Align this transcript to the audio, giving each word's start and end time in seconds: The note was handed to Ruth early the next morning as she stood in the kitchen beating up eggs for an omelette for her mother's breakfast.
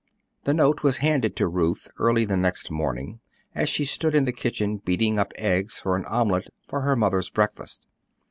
The 0.45 0.53
note 0.55 0.81
was 0.81 0.97
handed 1.05 1.35
to 1.35 1.47
Ruth 1.47 1.87
early 1.99 2.25
the 2.25 2.35
next 2.35 2.71
morning 2.71 3.19
as 3.53 3.69
she 3.69 3.85
stood 3.85 4.15
in 4.15 4.25
the 4.25 4.31
kitchen 4.31 4.77
beating 4.77 5.19
up 5.19 5.31
eggs 5.35 5.79
for 5.79 5.95
an 5.95 6.05
omelette 6.05 6.47
for 6.67 6.81
her 6.81 6.95
mother's 6.95 7.29
breakfast. 7.29 7.85